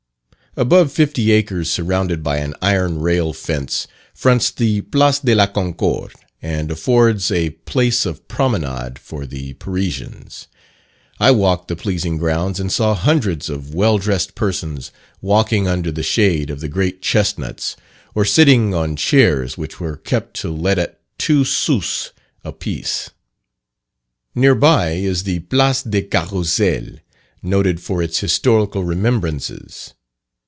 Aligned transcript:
Above 0.57 0.91
fifty 0.91 1.31
acres 1.31 1.71
surrounded 1.71 2.21
by 2.21 2.35
an 2.35 2.53
iron 2.61 2.99
rail 2.99 3.31
fence, 3.31 3.87
fronts 4.13 4.51
the 4.51 4.81
Place 4.81 5.17
de 5.19 5.33
la 5.33 5.47
Concorde, 5.47 6.11
and 6.41 6.69
affords 6.69 7.31
a 7.31 7.51
place 7.51 8.05
of 8.05 8.27
promenade 8.27 8.99
for 8.99 9.25
the 9.25 9.53
Parisians. 9.53 10.49
I 11.21 11.31
walked 11.31 11.69
the 11.69 11.77
pleasing 11.77 12.17
grounds, 12.17 12.59
and 12.59 12.69
saw 12.69 12.93
hundreds 12.93 13.49
of 13.49 13.73
well 13.73 13.97
dressed 13.97 14.35
persons 14.35 14.91
walking 15.21 15.69
under 15.69 15.89
the 15.89 16.03
shade 16.03 16.49
of 16.49 16.59
the 16.59 16.67
great 16.67 17.01
chestnuts, 17.01 17.77
or 18.13 18.25
sitting 18.25 18.73
on 18.75 18.97
chairs 18.97 19.57
which 19.57 19.79
were 19.79 19.95
kept 19.95 20.33
to 20.41 20.53
let 20.53 20.77
at 20.77 20.99
two 21.17 21.45
sous 21.45 22.11
a 22.43 22.51
piece. 22.51 23.09
Near 24.35 24.55
by 24.55 24.95
is 24.95 25.23
the 25.23 25.39
Place 25.39 25.81
de 25.81 26.01
Carrousel, 26.01 26.97
noted 27.41 27.79
for 27.79 28.03
its 28.03 28.19
historical 28.19 28.83
remembrances. 28.83 29.93